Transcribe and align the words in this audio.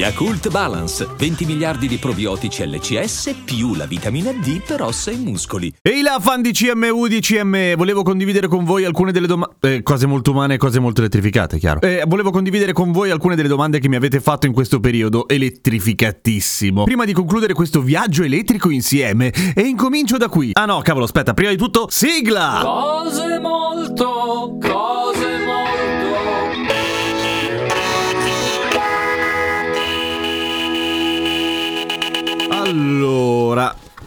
Yakult 0.00 0.48
Balance, 0.48 1.06
20 1.14 1.44
miliardi 1.44 1.86
di 1.86 1.98
probiotici 1.98 2.66
LCS 2.66 3.34
più 3.44 3.74
la 3.74 3.84
vitamina 3.84 4.32
D 4.32 4.62
per 4.66 4.80
ossa 4.80 5.10
e 5.10 5.16
muscoli. 5.16 5.70
Ehi 5.82 6.00
là, 6.00 6.16
fan 6.18 6.40
di 6.40 6.52
CMU 6.52 7.06
di 7.06 7.20
CME, 7.20 7.74
volevo 7.76 8.02
condividere 8.02 8.48
con 8.48 8.64
voi 8.64 8.86
alcune 8.86 9.12
delle 9.12 9.26
domande... 9.26 9.56
Eh, 9.60 9.82
cose 9.82 10.06
molto 10.06 10.30
umane 10.30 10.54
e 10.54 10.56
cose 10.56 10.80
molto 10.80 11.00
elettrificate, 11.00 11.58
chiaro. 11.58 11.82
Eh, 11.82 12.04
volevo 12.06 12.30
condividere 12.30 12.72
con 12.72 12.92
voi 12.92 13.10
alcune 13.10 13.36
delle 13.36 13.48
domande 13.48 13.78
che 13.78 13.90
mi 13.90 13.96
avete 13.96 14.20
fatto 14.20 14.46
in 14.46 14.54
questo 14.54 14.80
periodo 14.80 15.28
elettrificatissimo. 15.28 16.84
Prima 16.84 17.04
di 17.04 17.12
concludere 17.12 17.52
questo 17.52 17.82
viaggio 17.82 18.22
elettrico 18.22 18.70
insieme, 18.70 19.30
e 19.54 19.60
incomincio 19.60 20.16
da 20.16 20.30
qui. 20.30 20.52
Ah 20.54 20.64
no, 20.64 20.80
cavolo, 20.80 21.04
aspetta, 21.04 21.34
prima 21.34 21.50
di 21.50 21.58
tutto, 21.58 21.88
sigla! 21.90 22.60
Cose 22.62 23.38
molto, 23.38 24.56
cose 24.62 25.19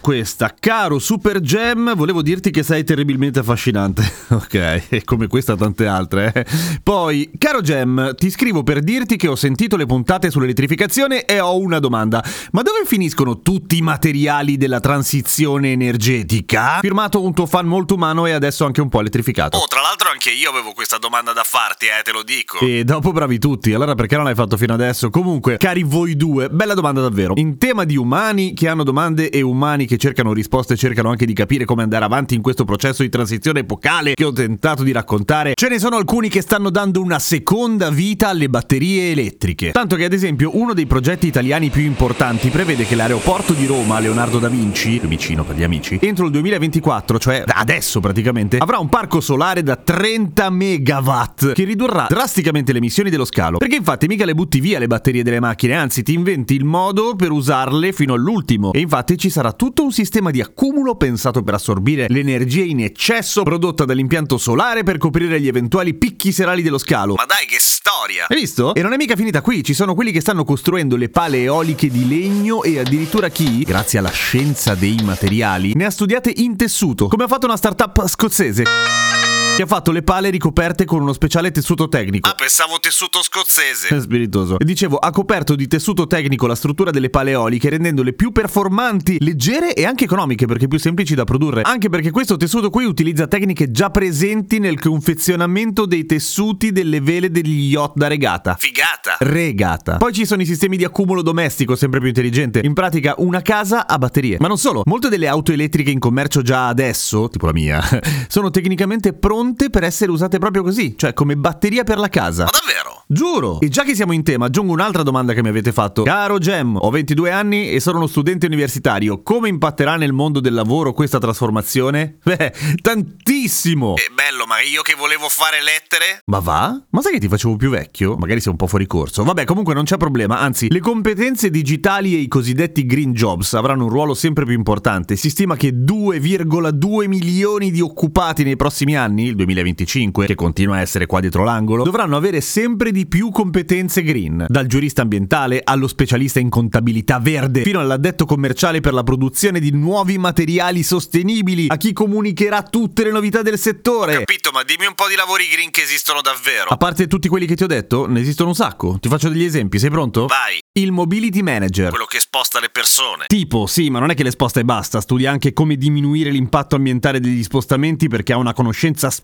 questa, 0.04 0.54
caro 0.60 1.00
Super 1.00 1.40
Gem, 1.40 1.96
volevo 1.96 2.22
dirti 2.22 2.52
che 2.52 2.62
sei 2.62 2.84
terribilmente 2.84 3.40
affascinante. 3.40 4.04
ok, 4.36 4.84
e 4.90 5.02
come 5.06 5.28
questa 5.28 5.56
tante 5.56 5.88
altre. 5.88 6.34
Eh. 6.36 6.46
Poi, 6.84 7.32
caro 7.38 7.62
Gem, 7.62 8.14
ti 8.16 8.30
scrivo 8.30 8.64
per 8.64 8.82
dirti 8.82 9.16
che 9.16 9.30
ho 9.30 9.36
sentito 9.36 9.78
le 9.78 9.86
puntate 9.86 10.30
sull'elettrificazione 10.30 11.24
e 11.24 11.40
ho 11.40 11.58
una 11.58 11.80
domanda. 11.80 12.22
Ma 12.52 12.64
dove 12.64 12.82
finiscono 12.86 13.40
tutti 13.40 13.78
i 13.78 13.82
materiali 13.82 14.58
della 14.58 14.82
transizione 14.82 15.72
energetica? 15.72 16.80
Firmato 16.82 17.24
un 17.24 17.34
tuo 17.34 17.46
fan 17.46 17.66
molto 17.66 17.94
umano 17.94 18.26
e 18.26 18.34
adesso 18.34 18.66
anche 18.66 18.82
un 18.82 18.90
po' 18.90 19.00
elettrificato. 19.00 19.58
Oh, 19.58 19.68
tra 19.68 19.80
l'altro 19.80 20.10
anche 20.10 20.32
io 20.32 20.50
avevo 20.50 20.74
questa 20.74 20.98
domanda 20.98 21.32
da 21.32 21.46
farti, 21.46 21.86
eh, 21.86 22.04
te 22.04 22.12
lo 22.12 22.24
dico. 22.24 22.60
E 22.60 22.84
dopo 22.84 23.14
bravi 23.14 23.40
tutti, 23.40 23.74
allora 23.74 23.96
perché 23.96 24.18
non 24.18 24.26
l'hai 24.26 24.36
fatto 24.36 24.58
fino 24.58 24.74
adesso? 24.74 25.10
Comunque, 25.10 25.56
cari 25.56 25.84
voi 25.84 26.18
due, 26.18 26.50
bella 26.50 26.74
domanda 26.74 27.00
davvero. 27.00 27.36
In 27.38 27.58
tema 27.58 27.86
di 27.86 27.96
umani 27.96 28.54
che 28.54 28.68
hanno 28.68 28.84
domande 28.84 29.30
e 29.30 29.40
umani 29.40 29.86
che 29.86 29.93
cercano 29.98 30.34
risposte 30.34 30.76
cercano 30.76 31.10
anche 31.10 31.26
di 31.26 31.34
capire 31.34 31.66
come 31.66 31.84
andare 31.84 32.06
avanti 32.06 32.36
in 32.36 32.42
questo 32.42 32.66
processo 32.66 33.04
di 33.04 33.10
transizione 33.10 33.60
epocale 33.60 34.14
che 34.14 34.24
ho 34.24 34.32
tentato 34.32 34.84
di 34.84 34.92
raccontare, 34.92 35.54
ce 35.56 35.70
ne 35.70 35.80
sono 35.80 35.98
alcuni 35.98 36.30
che 36.30 36.42
stanno 36.42 36.70
dando 36.70 37.02
una 37.02 37.20
seconda 37.20 37.90
vita 37.90 38.30
alle 38.30 38.50
batterie 38.50 39.12
elettriche. 39.12 39.72
Tanto 39.72 39.96
che 39.96 40.06
ad 40.06 40.14
esempio 40.14 40.58
uno 40.58 40.74
dei 40.74 40.86
progetti 40.86 41.28
italiani 41.28 41.70
più 41.70 41.84
importanti 41.84 42.50
prevede 42.50 42.86
che 42.86 42.96
l'aeroporto 42.96 43.54
di 43.54 43.66
Roma 43.66 44.00
Leonardo 44.00 44.40
da 44.40 44.50
Vinci, 44.50 45.00
più 45.00 45.08
vicino 45.08 45.44
per 45.44 45.56
gli 45.56 45.64
amici, 45.64 46.00
entro 46.02 46.26
il 46.26 46.32
2024, 46.32 47.20
cioè 47.20 47.44
adesso 47.46 48.00
praticamente, 48.00 48.58
avrà 48.58 48.80
un 48.80 48.90
parco 48.90 49.22
solare 49.22 49.64
da 49.64 49.76
30 49.76 50.50
megawatt 50.50 51.54
che 51.54 51.64
ridurrà 51.64 52.08
drasticamente 52.10 52.72
le 52.72 52.80
emissioni 52.80 53.10
dello 53.10 53.26
scalo. 53.26 53.58
Perché 53.58 53.76
infatti 53.76 54.08
mica 54.08 54.26
le 54.26 54.36
butti 54.36 54.60
via 54.60 54.80
le 54.80 54.88
batterie 54.88 55.24
delle 55.24 55.40
macchine, 55.40 55.76
anzi 55.76 56.04
ti 56.04 56.14
inventi 56.14 56.56
il 56.56 56.66
modo 56.66 57.16
per 57.16 57.32
usarle 57.32 57.92
fino 57.94 58.14
all'ultimo. 58.14 58.74
E 58.74 58.80
infatti 58.80 59.18
ci 59.18 59.30
sarà 59.30 59.52
tutto 59.54 59.83
un 59.84 59.92
sistema 59.92 60.32
di 60.32 60.42
accumulo 60.42 60.96
pensato 60.96 61.44
per 61.44 61.54
assorbire 61.54 62.08
l'energia 62.10 62.64
in 62.64 62.82
eccesso 62.82 63.44
prodotta 63.44 63.86
dall'impianto 63.86 64.38
solare 64.38 64.84
per 64.84 64.98
coprire 64.98 65.40
gli 65.40 65.48
eventuali 65.48 65.94
picchi 65.94 66.32
serali 66.32 66.62
dello 66.62 66.78
scalo. 66.78 67.16
Ma 67.16 67.26
dai, 67.26 67.46
che 67.46 67.58
storia! 67.60 68.26
Hai 68.28 68.38
visto? 68.38 68.74
E 68.74 68.82
non 68.82 68.94
è 68.94 68.98
mica 68.98 69.16
finita 69.16 69.42
qui, 69.42 69.64
ci 69.64 69.74
sono 69.74 69.94
quelli 69.94 70.12
che 70.12 70.22
stanno 70.22 70.46
costruendo 70.46 70.96
le 70.96 71.10
pale 71.10 71.42
eoliche 71.42 71.90
di 71.90 72.08
legno 72.08 72.64
e 72.64 72.80
addirittura 72.80 73.30
chi, 73.30 73.64
grazie 73.64 74.00
alla 74.00 74.12
scienza 74.12 74.76
dei 74.76 75.00
materiali, 75.04 75.74
ne 75.76 75.86
ha 75.86 75.92
studiate 75.92 76.32
in 76.36 76.56
tessuto, 76.56 77.08
come 77.08 77.26
ha 77.26 77.28
fatto 77.28 77.46
una 77.46 77.58
startup 77.58 78.08
scozzese 78.08 79.23
che 79.56 79.62
ha 79.62 79.68
fatto 79.68 79.92
le 79.92 80.02
pale 80.02 80.32
ricoperte 80.32 80.84
con 80.84 81.02
uno 81.02 81.14
speciale 81.14 81.52
tessuto 81.52 81.88
tecnico. 81.88 82.28
Ah, 82.28 82.34
pensavo 82.34 82.80
tessuto 82.80 83.22
scozzese. 83.22 84.02
Spiritoso. 84.02 84.58
E 84.58 84.66
dicevo, 84.66 84.98
ha 84.98 85.12
coperto 85.12 85.54
di 85.54 85.68
tessuto 85.68 86.08
tecnico 86.08 86.48
la 86.48 86.56
struttura 86.56 86.90
delle 86.90 87.12
pale 87.12 87.32
eoliche, 87.32 87.70
rendendole 87.70 88.14
più 88.14 88.32
performanti, 88.32 89.18
leggere 89.20 89.76
e 89.76 89.86
anche 89.86 90.06
economiche, 90.06 90.48
perché 90.48 90.68
più 90.68 90.80
semplici 90.80 91.14
da 91.14 91.24
produrre. 91.24 91.62
Anche 91.62 91.90
perché 91.90 92.10
questo 92.10 92.36
tessuto 92.36 92.72
qui 92.72 92.86
utilizza 92.86 93.28
tecniche 93.28 93.70
già 93.70 93.92
presenti 93.92 94.58
nel 94.58 94.80
confezionamento 94.80 95.86
dei 95.86 96.08
tessuti 96.08 96.72
delle 96.72 97.00
vele 97.00 97.30
degli 97.30 97.70
yacht 97.70 97.94
da 97.96 98.08
regata. 98.08 98.56
Figata! 98.58 99.18
Regata. 99.20 99.98
Poi 99.98 100.14
ci 100.14 100.26
sono 100.26 100.42
i 100.42 100.46
sistemi 100.48 100.78
di 100.78 100.84
accumulo 100.84 101.22
domestico, 101.22 101.76
sempre 101.76 102.00
più 102.00 102.08
intelligente. 102.08 102.62
In 102.64 102.74
pratica, 102.74 103.14
una 103.18 103.44
casa 103.44 103.86
a 103.86 104.00
batterie. 104.00 104.38
Ma 104.40 104.48
non 104.48 104.58
solo, 104.58 104.82
molte 104.86 105.10
delle 105.10 105.28
auto 105.28 105.52
elettriche 105.52 105.92
in 105.92 106.00
commercio 106.00 106.42
già 106.42 106.68
adesso, 106.70 107.28
tipo 107.30 107.46
la 107.46 107.54
mia, 107.54 107.84
sono 108.28 108.50
tecnicamente 108.50 109.14
pronte 109.14 109.42
per 109.70 109.84
essere 109.84 110.12
usate 110.12 110.40
proprio 110.40 110.64
così, 110.64 110.96
cioè 110.98 111.14
come 111.14 111.36
batteria 111.36 111.84
per 111.84 111.98
la 111.98 112.10
casa. 112.10 112.46
Ma 112.46 112.50
davvero? 112.52 113.04
Giuro! 113.08 113.60
E 113.60 113.68
già 113.68 113.84
che 113.84 113.94
siamo 113.94 114.14
in 114.14 114.24
tema, 114.24 114.46
aggiungo 114.46 114.72
un'altra 114.72 115.04
domanda 115.04 115.34
che 115.34 115.42
mi 115.44 115.50
avete 115.50 115.72
fatto. 115.72 116.04
Caro 116.04 116.38
Gem, 116.38 116.78
ho 116.80 116.90
22 116.90 117.32
anni 117.32 117.70
e 117.70 117.80
sono 117.80 117.98
uno 117.98 118.08
studente 118.08 118.46
universitario. 118.46 119.22
Come 119.22 119.50
impatterà 119.50 119.98
nel 119.98 120.14
mondo 120.14 120.40
del 120.40 120.54
lavoro 120.54 120.94
questa 120.94 121.20
trasformazione? 121.20 122.18
Beh, 122.24 122.54
tantissimo! 122.82 123.96
È 123.96 124.12
bello, 124.14 124.46
ma 124.46 124.62
io 124.62 124.82
che 124.82 124.96
volevo 124.96 125.28
fare 125.30 125.62
lettere? 125.62 126.22
Ma 126.26 126.40
va? 126.40 126.82
Ma 126.90 127.02
sai 127.02 127.14
che 127.14 127.20
ti 127.20 127.28
facevo 127.28 127.56
più 127.56 127.70
vecchio? 127.70 128.16
Magari 128.16 128.40
sei 128.40 128.52
un 128.52 128.58
po' 128.58 128.68
fuori 128.68 128.88
corso. 128.88 129.24
Vabbè, 129.24 129.44
comunque 129.44 129.74
non 129.74 129.84
c'è 129.84 129.98
problema. 129.98 130.40
Anzi, 130.40 130.72
le 130.72 130.80
competenze 130.80 131.50
digitali 131.50 132.16
e 132.16 132.20
i 132.20 132.28
cosiddetti 132.28 132.86
green 132.86 133.14
jobs 133.14 133.54
avranno 133.54 133.84
un 133.84 133.90
ruolo 133.90 134.14
sempre 134.14 134.46
più 134.46 134.56
importante. 134.56 135.16
Si 135.16 135.30
stima 135.30 135.56
che 135.56 135.70
2,2 135.72 137.08
milioni 137.08 137.70
di 137.70 137.82
occupati 137.82 138.44
nei 138.44 138.56
prossimi 138.56 138.96
anni, 138.96 139.33
il 139.34 139.38
2025, 139.38 140.26
che 140.26 140.36
continua 140.36 140.78
a 140.78 140.82
essere 140.82 141.06
qua 141.06 141.20
dietro 141.20 141.44
l'angolo, 141.44 141.84
dovranno 141.84 142.16
avere 142.16 142.40
sempre 142.42 142.92
di 142.92 143.06
più 143.06 143.30
competenze 143.32 144.02
green. 144.04 144.46
Dal 144.48 144.68
giurista 144.68 145.02
ambientale 145.02 145.62
allo 145.64 145.88
specialista 145.88 146.40
in 146.40 146.50
contabilità 146.50 147.20
verde, 147.20 147.64
fino 147.64 147.80
all'addetto 147.80 148.26
commerciale 148.26 148.80
per 148.80 148.94
la 148.94 149.04
produzione 149.04 149.60
di 149.60 149.72
nuovi 149.72 150.18
materiali 150.18 150.84
sostenibili, 150.84 151.66
a 151.68 151.78
chi 151.78 151.94
comunicherà 151.94 152.64
tutte 152.64 153.04
le 153.04 153.12
novità 153.12 153.42
del 153.42 153.58
settore. 153.58 154.20
Capito, 154.20 154.52
ma 154.54 154.64
dimmi 154.64 154.86
un 154.86 154.96
po' 154.96 155.08
di 155.08 155.16
lavori 155.16 155.48
green 155.52 155.72
che 155.72 155.82
esistono 155.82 156.22
davvero. 156.22 156.70
A 156.70 156.78
parte 156.78 157.08
tutti 157.08 157.28
quelli 157.28 157.46
che 157.46 157.56
ti 157.56 157.64
ho 157.64 157.68
detto, 157.68 158.08
ne 158.08 158.20
esistono 158.22 158.50
un 158.50 158.56
sacco. 158.56 158.98
Ti 159.00 159.10
faccio 159.10 159.30
degli 159.30 159.44
esempi, 159.44 159.80
sei 159.80 159.90
pronto? 159.90 160.28
Vai, 160.28 160.60
Il 160.74 160.92
mobility 160.92 161.42
manager. 161.42 161.90
quello 161.90 162.06
che 162.06 162.20
sposta 162.20 162.60
le 162.60 162.70
persone. 162.70 163.26
Tipo, 163.28 163.66
sì, 163.66 163.90
ma 163.90 164.00
non 164.00 164.10
è 164.12 164.14
che 164.16 164.24
le 164.24 164.32
sposta 164.32 164.60
e 164.60 164.64
basta, 164.66 165.02
studia 165.02 165.32
anche 165.32 165.54
come 165.54 165.76
diminuire 165.76 166.30
l'impatto 166.30 166.76
ambientale 166.76 167.20
degli 167.20 167.44
spostamenti 167.44 168.08
perché 168.08 168.34
ha 168.34 168.38
una 168.38 168.54
conoscenza 168.54 169.10
specifica 169.10 169.23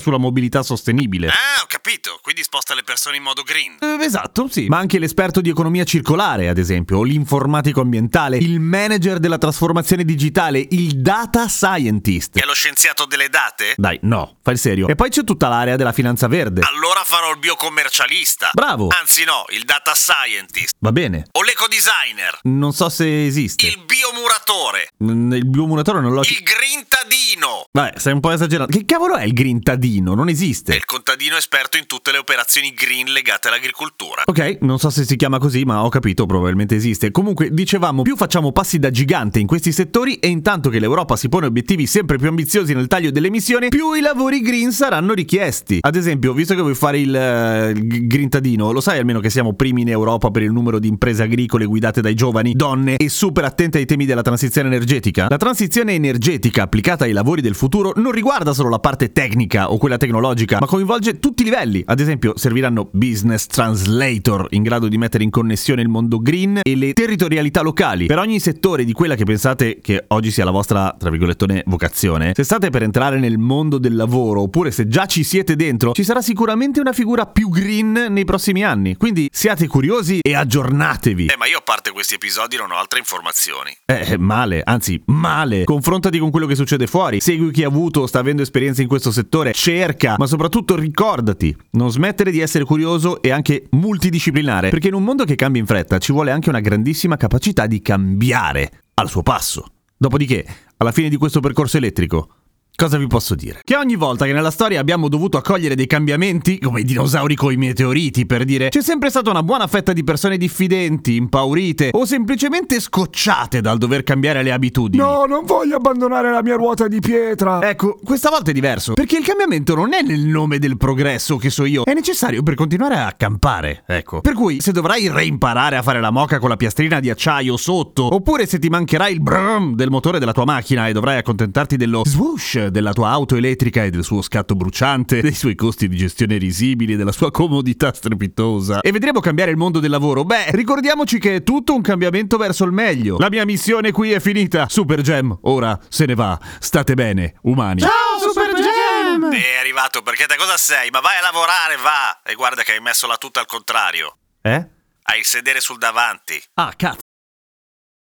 sulla 0.00 0.18
mobilità 0.18 0.62
sostenibile. 0.62 1.28
Ah, 1.28 1.62
ho 1.62 1.66
capito, 1.66 2.18
quindi 2.22 2.42
sposta 2.42 2.74
le 2.74 2.82
persone 2.82 3.16
in 3.16 3.22
modo 3.22 3.42
green. 3.42 3.76
Eh, 3.80 4.04
esatto, 4.04 4.48
sì. 4.50 4.66
Ma 4.66 4.78
anche 4.78 4.98
l'esperto 4.98 5.40
di 5.40 5.50
economia 5.50 5.84
circolare, 5.84 6.48
ad 6.48 6.58
esempio, 6.58 6.98
o 6.98 7.02
l'informatico 7.02 7.80
ambientale, 7.80 8.38
il 8.38 8.60
manager 8.60 9.18
della 9.18 9.38
trasformazione 9.38 10.04
digitale, 10.04 10.66
il 10.70 11.00
data 11.00 11.48
scientist. 11.48 12.34
Che 12.34 12.42
è 12.42 12.46
lo 12.46 12.54
scienziato 12.54 13.04
delle 13.04 13.28
date? 13.28 13.74
Dai, 13.76 13.98
no, 14.02 14.38
fai 14.42 14.54
il 14.54 14.60
serio. 14.60 14.88
E 14.88 14.94
poi 14.94 15.10
c'è 15.10 15.22
tutta 15.24 15.48
l'area 15.48 15.76
della 15.76 15.92
finanza 15.92 16.26
verde. 16.26 16.62
Allora 16.62 17.02
farò 17.04 17.30
il 17.30 17.38
biocommercialista. 17.38 18.50
Bravo! 18.52 18.88
Anzi 18.98 19.24
no, 19.24 19.44
il 19.50 19.64
data 19.64 19.94
scientist. 19.94 20.76
Va 20.78 20.92
bene. 20.92 21.26
O 21.32 21.42
l'ecodesigner. 21.42 22.38
Non 22.42 22.72
so 22.72 22.88
se 22.88 23.26
esiste. 23.26 23.66
Il 23.66 23.84
biomuratore. 23.84 24.88
Mm, 25.04 25.32
Il 25.32 25.46
biomuratore 25.46 26.00
non 26.00 26.12
l'ho... 26.12 26.22
Il 26.22 26.42
grintadino. 26.42 27.64
Vabbè, 27.72 27.98
sei 27.98 28.12
un 28.12 28.20
po' 28.20 28.30
esagerato. 28.30 28.70
Che 28.70 28.84
cavolo 28.90 29.14
è 29.14 29.22
il 29.22 29.32
grintadino? 29.34 30.16
Non 30.16 30.26
È 30.28 30.32
esiste. 30.32 30.74
il 30.74 30.84
contadino 30.84 31.36
esperto 31.36 31.76
in 31.76 31.86
tutte 31.86 32.10
le 32.10 32.18
operazioni 32.18 32.74
green 32.74 33.12
legate 33.12 33.46
all'agricoltura. 33.46 34.22
Ok, 34.24 34.58
non 34.62 34.80
so 34.80 34.90
se 34.90 35.04
si 35.04 35.14
chiama 35.14 35.38
così, 35.38 35.62
ma 35.62 35.84
ho 35.84 35.88
capito, 35.88 36.26
probabilmente 36.26 36.74
esiste. 36.74 37.12
Comunque, 37.12 37.50
dicevamo, 37.52 38.02
più 38.02 38.16
facciamo 38.16 38.50
passi 38.50 38.80
da 38.80 38.90
gigante 38.90 39.38
in 39.38 39.46
questi 39.46 39.70
settori 39.70 40.16
e 40.16 40.26
intanto 40.26 40.70
che 40.70 40.80
l'Europa 40.80 41.14
si 41.14 41.28
pone 41.28 41.46
obiettivi 41.46 41.86
sempre 41.86 42.18
più 42.18 42.26
ambiziosi 42.26 42.74
nel 42.74 42.88
taglio 42.88 43.12
delle 43.12 43.28
emissioni, 43.28 43.68
più 43.68 43.92
i 43.92 44.00
lavori 44.00 44.40
green 44.40 44.72
saranno 44.72 45.12
richiesti. 45.12 45.78
Ad 45.82 45.94
esempio, 45.94 46.32
visto 46.32 46.56
che 46.56 46.60
vuoi 46.60 46.74
fare 46.74 46.98
il, 46.98 47.14
eh, 47.14 47.70
il 47.70 48.08
grintadino, 48.08 48.72
lo 48.72 48.80
sai 48.80 48.98
almeno 48.98 49.20
che 49.20 49.30
siamo 49.30 49.54
primi 49.54 49.82
in 49.82 49.88
Europa 49.90 50.32
per 50.32 50.42
il 50.42 50.50
numero 50.50 50.80
di 50.80 50.88
imprese 50.88 51.22
agricole 51.22 51.64
guidate 51.64 52.00
dai 52.00 52.14
giovani, 52.14 52.54
donne 52.54 52.96
e 52.96 53.08
super 53.08 53.44
attente 53.44 53.78
ai 53.78 53.86
temi 53.86 54.04
della 54.04 54.22
transizione 54.22 54.66
energetica? 54.66 55.28
La 55.28 55.36
transizione 55.36 55.92
energetica 55.94 56.64
applicata 56.64 57.04
ai 57.04 57.12
lavori 57.12 57.40
del 57.40 57.54
futuro 57.54 57.92
non 57.94 58.10
riguarda 58.10 58.52
solo 58.52 58.68
la 58.68 58.78
parte 58.80 59.12
tecnica 59.12 59.70
o 59.70 59.78
quella 59.78 59.96
tecnologica, 59.96 60.58
ma 60.60 60.66
coinvolge 60.66 61.18
tutti 61.18 61.42
i 61.42 61.44
livelli. 61.44 61.82
Ad 61.86 62.00
esempio, 62.00 62.32
serviranno 62.36 62.88
business 62.92 63.46
translator 63.46 64.46
in 64.50 64.62
grado 64.62 64.88
di 64.88 64.98
mettere 64.98 65.22
in 65.24 65.30
connessione 65.30 65.82
il 65.82 65.88
mondo 65.88 66.18
green 66.18 66.60
e 66.62 66.74
le 66.74 66.92
territorialità 66.92 67.60
locali. 67.60 68.06
Per 68.06 68.18
ogni 68.18 68.40
settore 68.40 68.84
di 68.84 68.92
quella 68.92 69.14
che 69.14 69.24
pensate 69.24 69.78
che 69.80 70.04
oggi 70.08 70.30
sia 70.30 70.44
la 70.44 70.50
vostra, 70.50 70.94
tra 70.98 71.10
virgolettone, 71.10 71.62
vocazione, 71.66 72.32
se 72.34 72.42
state 72.42 72.70
per 72.70 72.82
entrare 72.82 73.18
nel 73.18 73.38
mondo 73.38 73.78
del 73.78 73.94
lavoro 73.94 74.42
oppure 74.42 74.70
se 74.70 74.88
già 74.88 75.06
ci 75.06 75.22
siete 75.22 75.56
dentro, 75.56 75.92
ci 75.92 76.04
sarà 76.04 76.22
sicuramente 76.22 76.80
una 76.80 76.92
figura 76.92 77.26
più 77.26 77.48
green 77.48 78.06
nei 78.10 78.24
prossimi 78.24 78.64
anni. 78.64 78.96
Quindi 78.96 79.28
siate 79.32 79.66
curiosi 79.66 80.20
e 80.20 80.34
aggiornatevi. 80.34 81.26
Eh, 81.26 81.36
ma 81.36 81.46
io 81.46 81.58
a 81.58 81.62
parte 81.62 81.90
questi 81.92 82.14
episodi 82.14 82.56
non 82.56 82.70
ho 82.70 82.76
altre 82.76 82.98
informazioni. 82.98 83.76
Eh, 83.84 84.16
male, 84.18 84.62
anzi, 84.64 85.00
male. 85.06 85.64
Confrontati 85.64 86.18
con 86.18 86.30
quello 86.30 86.46
che 86.46 86.54
succede 86.54 86.86
fuori. 86.86 87.20
Segui 87.20 87.50
chi 87.50 87.64
ha 87.64 87.68
avuto 87.68 88.00
o 88.00 88.06
sta 88.06 88.18
avendo 88.20 88.42
esperienze 88.70 88.82
in 88.82 88.88
questo 88.88 89.10
settore. 89.10 89.52
Cerca, 89.52 90.14
ma 90.18 90.26
soprattutto 90.26 90.76
ricordati. 90.76 91.54
Non 91.72 91.90
smettere 91.90 92.30
di 92.30 92.40
essere 92.40 92.64
curioso 92.64 93.20
e 93.22 93.30
anche 93.30 93.66
multidisciplinare. 93.70 94.70
Perché 94.70 94.88
in 94.88 94.94
un 94.94 95.04
mondo 95.04 95.24
che 95.24 95.34
cambia 95.34 95.60
in 95.60 95.66
fretta 95.66 95.98
ci 95.98 96.12
vuole 96.12 96.30
anche 96.30 96.48
una 96.48 96.60
grandissima 96.60 97.16
capacità 97.16 97.66
di 97.66 97.82
cambiare 97.82 98.84
al 98.94 99.08
suo 99.08 99.22
passo. 99.22 99.72
Dopodiché, 99.96 100.46
alla 100.78 100.92
fine 100.92 101.08
di 101.08 101.16
questo 101.16 101.40
percorso 101.40 101.76
elettrico, 101.76 102.36
Cosa 102.80 102.96
vi 102.96 103.08
posso 103.08 103.34
dire? 103.34 103.60
Che 103.62 103.76
ogni 103.76 103.94
volta 103.94 104.24
che 104.24 104.32
nella 104.32 104.50
storia 104.50 104.80
abbiamo 104.80 105.10
dovuto 105.10 105.36
accogliere 105.36 105.74
dei 105.74 105.86
cambiamenti, 105.86 106.58
come 106.58 106.80
i 106.80 106.84
dinosauri 106.84 107.34
coi 107.34 107.58
meteoriti, 107.58 108.24
per 108.24 108.44
dire, 108.44 108.70
c'è 108.70 108.80
sempre 108.80 109.10
stata 109.10 109.28
una 109.28 109.42
buona 109.42 109.66
fetta 109.66 109.92
di 109.92 110.02
persone 110.02 110.38
diffidenti, 110.38 111.14
impaurite 111.16 111.90
o 111.92 112.06
semplicemente 112.06 112.80
scocciate 112.80 113.60
dal 113.60 113.76
dover 113.76 114.02
cambiare 114.02 114.42
le 114.42 114.50
abitudini. 114.50 115.02
No, 115.02 115.26
non 115.26 115.44
voglio 115.44 115.76
abbandonare 115.76 116.30
la 116.30 116.42
mia 116.42 116.56
ruota 116.56 116.88
di 116.88 117.00
pietra. 117.00 117.60
Ecco, 117.68 117.98
questa 118.02 118.30
volta 118.30 118.50
è 118.50 118.54
diverso, 118.54 118.94
perché 118.94 119.18
il 119.18 119.26
cambiamento 119.26 119.74
non 119.74 119.92
è 119.92 120.00
nel 120.00 120.20
nome 120.20 120.58
del 120.58 120.78
progresso 120.78 121.36
che 121.36 121.50
so 121.50 121.66
io, 121.66 121.82
è 121.84 121.92
necessario 121.92 122.42
per 122.42 122.54
continuare 122.54 122.94
a 122.94 123.12
campare, 123.12 123.82
ecco. 123.86 124.22
Per 124.22 124.32
cui, 124.32 124.58
se 124.62 124.72
dovrai 124.72 125.06
reimparare 125.10 125.76
a 125.76 125.82
fare 125.82 126.00
la 126.00 126.10
moca 126.10 126.38
con 126.38 126.48
la 126.48 126.56
piastrina 126.56 126.98
di 126.98 127.10
acciaio 127.10 127.58
sotto, 127.58 128.14
oppure 128.14 128.46
se 128.46 128.58
ti 128.58 128.70
mancherà 128.70 129.08
il 129.08 129.20
brum 129.20 129.74
del 129.74 129.90
motore 129.90 130.18
della 130.18 130.32
tua 130.32 130.46
macchina 130.46 130.88
e 130.88 130.94
dovrai 130.94 131.18
accontentarti 131.18 131.76
dello 131.76 132.04
swoosh 132.06 132.68
della 132.70 132.92
tua 132.92 133.10
auto 133.10 133.36
elettrica 133.36 133.84
e 133.84 133.90
del 133.90 134.04
suo 134.04 134.22
scatto 134.22 134.54
bruciante, 134.54 135.20
dei 135.20 135.34
suoi 135.34 135.54
costi 135.54 135.88
di 135.88 135.96
gestione 135.96 136.38
risibili, 136.38 136.96
della 136.96 137.12
sua 137.12 137.30
comodità 137.30 137.92
strepitosa, 137.92 138.80
e 138.80 138.92
vedremo 138.92 139.20
cambiare 139.20 139.50
il 139.50 139.56
mondo 139.56 139.80
del 139.80 139.90
lavoro, 139.90 140.24
beh, 140.24 140.52
ricordiamoci 140.52 141.18
che 141.18 141.36
è 141.36 141.42
tutto 141.42 141.74
un 141.74 141.82
cambiamento 141.82 142.36
verso 142.36 142.64
il 142.64 142.72
meglio. 142.72 143.18
La 143.18 143.28
mia 143.28 143.44
missione 143.44 143.92
qui 143.92 144.12
è 144.12 144.20
finita. 144.20 144.68
Super 144.68 145.00
Gem, 145.02 145.36
ora 145.42 145.78
se 145.88 146.06
ne 146.06 146.14
va. 146.14 146.38
State 146.58 146.94
bene, 146.94 147.34
umani. 147.42 147.80
Ciao, 147.80 148.18
Super 148.18 148.54
Gem! 148.54 149.32
E 149.32 149.54
è 149.54 149.58
arrivato 149.58 150.02
perché 150.02 150.26
te 150.26 150.36
cosa 150.36 150.56
sei? 150.56 150.90
Ma 150.90 151.00
vai 151.00 151.18
a 151.18 151.22
lavorare, 151.22 151.76
va! 151.76 152.20
E 152.24 152.34
guarda 152.34 152.62
che 152.62 152.72
hai 152.72 152.80
messo 152.80 153.06
la 153.06 153.16
tuta 153.16 153.40
al 153.40 153.46
contrario. 153.46 154.16
Eh? 154.42 154.66
Hai 155.02 155.18
il 155.18 155.24
sedere 155.24 155.60
sul 155.60 155.78
davanti. 155.78 156.40
Ah, 156.54 156.72
cazzo. 156.76 157.09